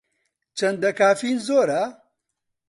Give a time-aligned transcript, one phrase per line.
[0.57, 1.83] چەندە کافین زۆرە؟